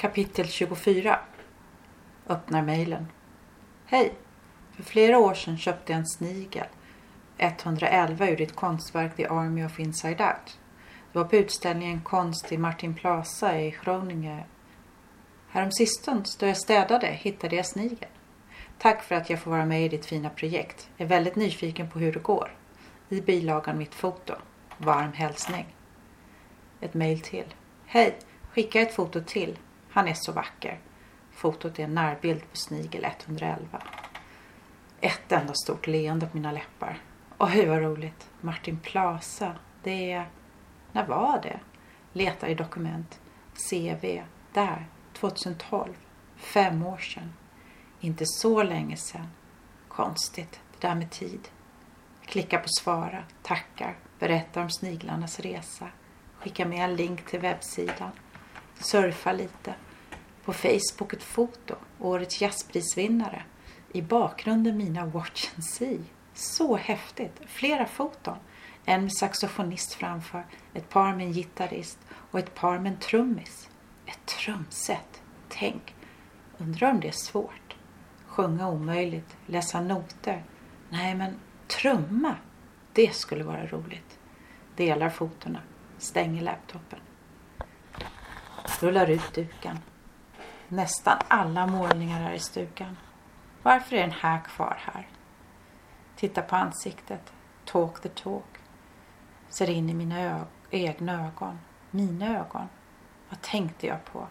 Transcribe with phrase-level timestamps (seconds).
[0.00, 1.18] Kapitel 24
[2.26, 3.06] Öppnar mejlen.
[3.86, 4.14] Hej!
[4.72, 6.66] För flera år sedan köpte jag en snigel.
[7.38, 10.58] 111 ur ditt konstverk The Army of Inside Out.
[11.12, 14.42] Det var på utställningen Konst i Martin Plaza i Groningen.
[15.48, 18.12] Häromsistens då jag städade hittade jag snigeln.
[18.78, 20.90] Tack för att jag får vara med i ditt fina projekt.
[20.96, 22.56] Jag är väldigt nyfiken på hur det går.
[23.08, 24.34] I bilagan mitt foto.
[24.78, 25.66] Varm hälsning.
[26.80, 27.54] Ett mejl till.
[27.86, 28.18] Hej!
[28.52, 29.56] Skicka ett foto till.
[29.90, 30.78] Han är så vacker.
[31.32, 33.82] Fotot är en närbild på snigel 111.
[35.00, 36.98] Ett enda stort leende på mina läppar.
[37.38, 38.30] Oj vad roligt.
[38.40, 39.52] Martin Plaza.
[39.82, 40.28] Det är...
[40.92, 41.60] När var det?
[42.12, 43.20] Letar i dokument.
[43.70, 44.22] CV.
[44.52, 44.86] Där.
[45.12, 45.94] 2012.
[46.36, 47.32] Fem år sedan.
[48.00, 49.26] Inte så länge sedan.
[49.88, 50.60] Konstigt.
[50.72, 51.48] Det där med tid.
[52.24, 53.24] Klicka på svara.
[53.42, 53.96] Tackar.
[54.18, 55.88] Berättar om sniglarnas resa.
[56.38, 58.10] Skicka med en länk till webbsidan.
[58.80, 59.74] Surfa lite.
[60.44, 61.74] På Facebook ett foto.
[61.98, 63.42] Årets jazzprisvinnare.
[63.92, 66.00] I bakgrunden mina Watch and See.
[66.34, 67.40] Så häftigt.
[67.46, 68.36] Flera foton.
[68.84, 73.68] En med saxofonist framför, ett par med en gitarrist och ett par med en trummis.
[74.06, 75.22] Ett trumset.
[75.48, 75.94] Tänk.
[76.58, 77.76] Undrar om det är svårt.
[78.26, 79.36] Sjunga omöjligt.
[79.46, 80.44] Läsa noter.
[80.88, 81.34] Nej, men
[81.66, 82.34] trumma.
[82.92, 84.18] Det skulle vara roligt.
[84.76, 85.60] Delar fotona.
[85.98, 86.98] Stänger laptopen.
[88.80, 89.78] Rullar ut duken.
[90.68, 92.96] Nästan alla målningar är i stugan.
[93.62, 95.08] Varför är den här kvar här?
[96.16, 97.32] Tittar på ansiktet.
[97.64, 98.58] Talk the talk.
[99.48, 101.58] Ser in i mina ö- egna ögon.
[101.90, 102.68] Mina ögon.
[103.28, 104.26] Vad tänkte jag på?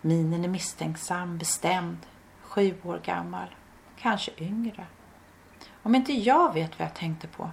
[0.00, 1.98] Minen är misstänksam, bestämd,
[2.42, 3.54] sju år gammal,
[3.98, 4.86] kanske yngre.
[5.82, 7.50] Om inte jag vet vad jag tänkte på,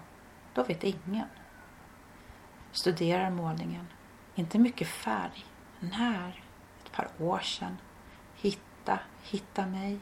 [0.53, 1.27] då vet ingen.
[2.71, 3.87] Studerar målningen.
[4.35, 5.45] Inte mycket färg.
[5.91, 6.43] När?
[6.83, 7.77] Ett par år sedan.
[8.35, 9.99] Hitta, hitta mig.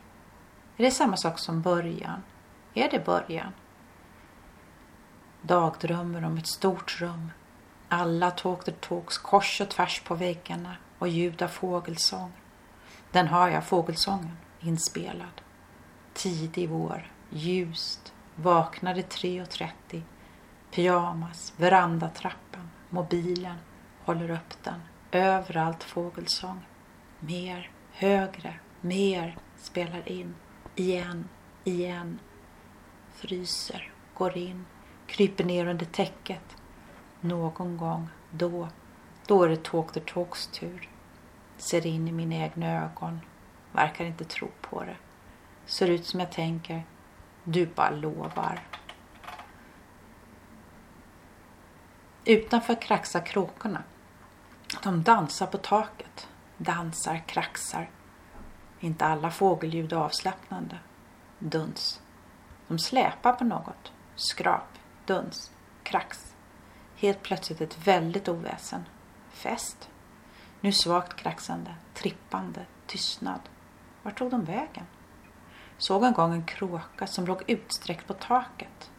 [0.77, 2.23] Är det samma sak som början?
[2.73, 3.53] Är det början?
[5.41, 7.31] Dagdrömmer om ett stort rum.
[7.89, 12.31] Alla talk the talks kors och tvärs på väggarna och ljud av fågelsång.
[13.11, 15.41] Den har jag, fågelsången, inspelad.
[16.13, 20.01] Tidig vår, ljust, vaknade 3.30.
[20.71, 23.57] Pyjamas, verandatrappan, mobilen,
[24.03, 24.81] håller upp den.
[25.11, 26.61] Överallt fågelsång.
[27.19, 30.35] Mer, högre, mer, spelar in.
[30.75, 31.29] Igen,
[31.63, 32.19] igen.
[33.13, 34.65] Fryser, går in,
[35.07, 36.57] kryper ner under täcket.
[37.21, 38.67] Någon gång, då,
[39.27, 40.89] då är det Talk the Talks tur.
[41.57, 43.19] Ser in i mina egna ögon.
[43.71, 44.97] Verkar inte tro på det.
[45.65, 46.83] Ser ut som jag tänker.
[47.43, 48.59] Du bara lovar.
[52.25, 53.83] Utanför kraxar kråkorna.
[54.83, 56.27] De dansar på taket.
[56.57, 57.89] Dansar, kraxar.
[58.79, 60.77] Inte alla fågelljud är avslappnande.
[61.39, 62.01] Duns.
[62.67, 63.91] De släpar på något.
[64.15, 65.51] Skrap, duns,
[65.83, 66.35] krax.
[66.95, 68.83] Helt plötsligt ett väldigt oväsen.
[69.29, 69.89] Fest.
[70.61, 73.39] Nu svagt kraxande, trippande, tystnad.
[74.03, 74.85] Vart tog de vägen?
[75.77, 78.91] Såg en gång en kråka som låg utsträckt på taket.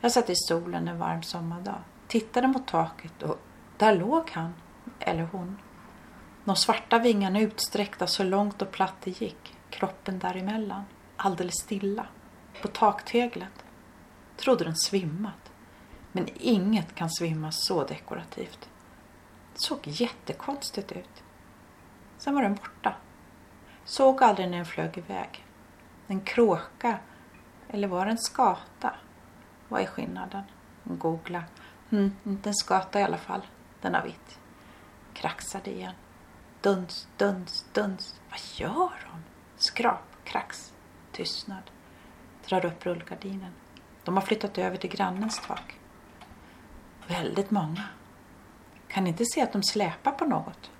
[0.00, 1.78] Jag satt i solen en varm sommardag,
[2.08, 3.38] tittade mot taket och
[3.76, 4.54] där låg han,
[5.00, 5.58] eller hon.
[6.44, 10.84] De svarta vingarna utsträckta så långt och platt det gick, kroppen däremellan,
[11.16, 12.06] alldeles stilla,
[12.62, 13.64] på takteglet.
[14.36, 15.52] Trodde den svimmat.
[16.12, 18.68] Men inget kan svimma så dekorativt.
[19.52, 21.22] Det såg jättekonstigt ut.
[22.18, 22.94] Sen var den borta.
[23.84, 25.46] Såg aldrig när den flög iväg.
[26.06, 26.98] En kråka.
[27.68, 28.94] Eller var det en skata?
[29.68, 30.42] Vad är skillnaden?
[30.84, 31.44] Googla.
[31.90, 33.42] Mm, inte en skata i alla fall.
[33.80, 34.39] Den har vitt.
[35.20, 35.94] Kraxade igen.
[36.60, 38.20] Duns, duns, duns.
[38.30, 39.22] Vad gör de?
[39.56, 40.72] Skrap, krax,
[41.12, 41.70] tystnad.
[42.48, 43.52] Drar upp rullgardinen.
[44.04, 45.78] De har flyttat över till grannens tak.
[47.08, 47.84] Väldigt många.
[48.88, 50.70] Kan inte se att de släpar på något.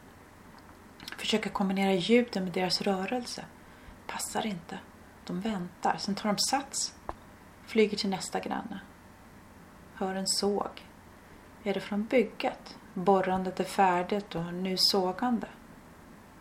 [1.19, 3.45] Försöker kombinera ljuden med deras rörelse.
[4.07, 4.79] Passar inte.
[5.27, 6.95] De väntar, sen tar de sats.
[7.67, 8.81] Flyger till nästa granne.
[9.95, 10.87] Hör en såg.
[11.63, 12.77] Är det från bygget?
[13.05, 15.47] Borrandet är färdigt och nu sågande.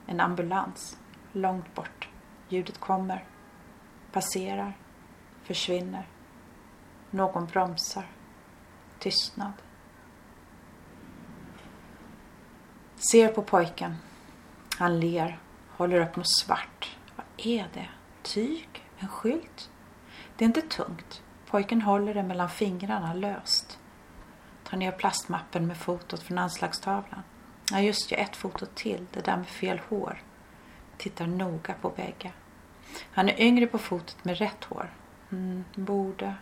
[0.06, 0.98] En ambulans.
[1.32, 2.10] Långt bort.
[2.50, 3.26] Ljudet kommer.
[4.12, 4.78] Passerar.
[5.44, 6.08] Försvinner.
[7.10, 8.06] Någon bromsar.
[9.00, 9.54] Tystnad.
[13.12, 13.96] Ser på pojken.
[14.78, 15.40] Han ler.
[15.78, 16.98] Håller upp något svart.
[17.16, 17.90] Vad är det?
[18.22, 18.70] Tyg?
[18.98, 19.70] En skylt?
[20.38, 21.24] Det är inte tungt.
[21.46, 23.69] Pojken håller det mellan fingrarna löst.
[24.70, 27.24] Tar ner plastmappen med fotot från anslagstavlan.
[27.72, 29.06] Ja, just ja, ett foto till.
[29.12, 30.22] Det där med fel hår.
[30.98, 32.32] Tittar noga på bägge.
[33.12, 34.94] Han är yngre på fotot med rätt hår.
[35.32, 36.36] Mm, borde,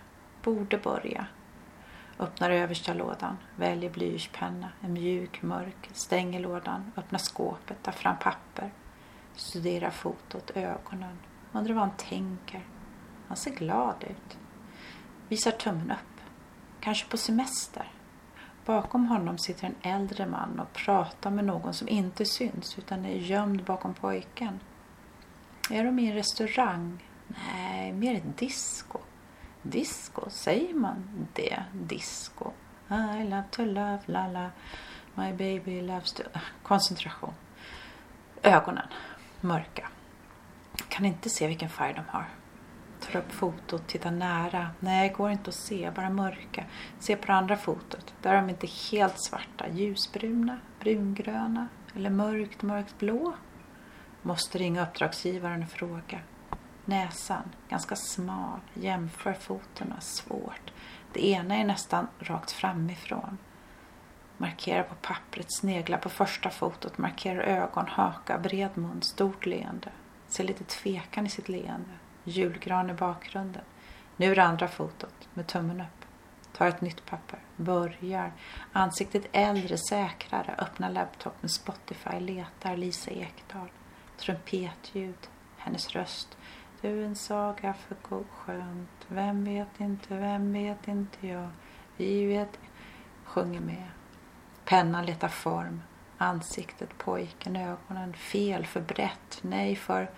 [0.44, 1.28] borde börja.
[2.20, 8.72] Öppnar översta lådan, väljer blyertspenna, en mjuk, mörk, stänger lådan, öppnar skåpet, tar fram papper,
[9.36, 11.20] studerar fotot, ögonen,
[11.52, 12.66] undrar vad han tänker.
[13.28, 14.38] Han ser glad ut.
[15.28, 16.22] Visar tummen upp.
[16.80, 17.92] Kanske på semester.
[18.68, 23.16] Bakom honom sitter en äldre man och pratar med någon som inte syns utan är
[23.16, 24.60] gömd bakom pojken.
[25.70, 27.04] Är de i en restaurang?
[27.28, 29.00] Nej, mer ett disco.
[29.62, 31.64] Disco, säger man det?
[31.74, 32.52] Disco.
[32.90, 34.50] I love to love, la la.
[35.16, 36.24] My baby loves to...
[36.64, 37.34] Koncentration.
[38.42, 38.88] Ögonen,
[39.42, 39.88] mörka.
[40.90, 42.26] Kan inte se vilken färg de har.
[43.12, 44.70] Tar upp fotot, tittar nära.
[44.80, 46.66] Nej, går inte att se, bara mörka.
[47.00, 48.14] Se på det andra fotot.
[48.22, 49.68] Där är de inte helt svarta.
[49.70, 53.34] Ljusbruna, brungröna eller mörkt, mörkt blå.
[54.22, 56.20] Måste ringa uppdragsgivaren och fråga.
[56.86, 58.60] Näsan, ganska smal.
[58.74, 60.72] Jämför fotorna, svårt.
[61.14, 63.38] Det ena är nästan rakt framifrån.
[64.38, 69.90] Markerar på pappret, sneglar på första fotot, markerar ögon, haka, bred mun, stort leende.
[70.28, 71.92] Ser lite tvekan i sitt leende.
[72.28, 73.62] Julgran i bakgrunden.
[74.18, 76.06] Nu är det andra fotot, med tummen upp.
[76.58, 77.40] Tar ett nytt papper.
[77.56, 78.32] Börjar.
[78.72, 80.56] Ansiktet äldre, säkrare.
[80.58, 83.70] Öppnar laptopen, Spotify, letar Lisa Ekdahl.
[84.18, 85.30] Trumpetljud.
[85.58, 86.38] Hennes röst.
[86.82, 87.96] Du en saga för
[88.30, 88.90] skönt.
[89.08, 91.50] Vem vet inte, vem vet inte jag.
[91.98, 92.60] Vi vet.
[93.24, 93.88] Sjunger med.
[94.66, 95.82] Pennan letar form.
[96.18, 98.14] Ansiktet, pojken, ögonen.
[98.14, 99.40] Fel, för brett.
[99.42, 100.10] Nej, för...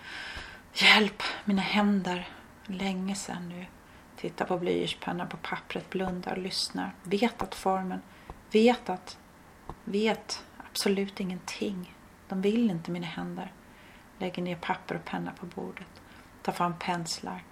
[0.81, 2.27] Hjälp, mina händer.
[2.65, 3.65] Länge sedan nu.
[4.15, 6.95] Tittar på blyertspennan på pappret, blundar, lyssnar.
[7.03, 8.01] Vet att formen.
[8.51, 9.17] Vet att...
[9.83, 11.95] Vet absolut ingenting.
[12.27, 13.51] De vill inte mina händer.
[14.17, 16.01] Lägger ner papper och penna på bordet.
[16.41, 17.43] Tar fram penslar.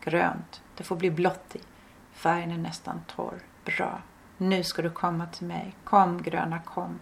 [0.00, 0.62] Grönt.
[0.76, 1.60] Det får bli blått i.
[2.12, 3.42] Färgen är nästan torr.
[3.64, 4.02] Bra.
[4.38, 5.74] Nu ska du komma till mig.
[5.84, 6.98] Kom gröna, kom.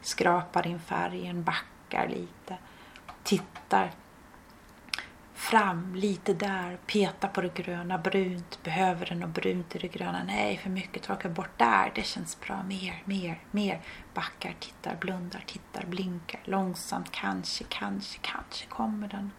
[0.00, 2.56] Skrapar in färgen, backar lite.
[3.22, 3.92] Tittar
[5.36, 10.22] fram, lite där, peta på det gröna, brunt, behöver det något brunt i det gröna?
[10.26, 13.80] Nej, för mycket, torka bort där, det känns bra, mer, mer, mer.
[14.14, 19.30] Backar, tittar, blundar, tittar, blinkar, långsamt, kanske, kanske, kanske kommer den.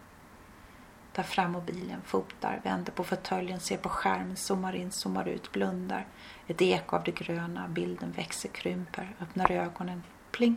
[1.12, 6.06] Tar fram mobilen, fotar, vänder på fåtöljen, ser på skärmen, zoomar in, zoomar ut, blundar.
[6.46, 10.56] Ett eko av det gröna, bilden växer, krymper, öppnar ögonen, pling,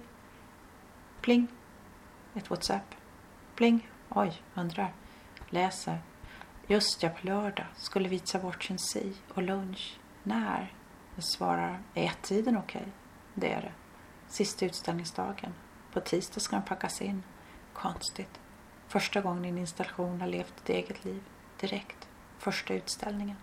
[1.21, 1.47] pling.
[2.33, 2.95] Ett WhatsApp,
[3.55, 4.93] pling, oj, undrar.
[5.53, 5.99] Läser.
[6.67, 9.99] Just ja, på lördag skulle vi ta bort sin si och lunch.
[10.23, 10.73] När?
[11.15, 11.81] Jag svarar.
[11.93, 12.81] Är ett-tiden okej?
[12.81, 12.91] Okay?
[13.33, 13.71] Det är det.
[14.27, 15.53] Sista utställningsdagen.
[15.93, 17.23] På tisdag ska den packas in.
[17.73, 18.39] Konstigt.
[18.87, 21.23] Första gången en installation har levt ett eget liv.
[21.59, 22.07] Direkt.
[22.37, 23.37] Första utställningen.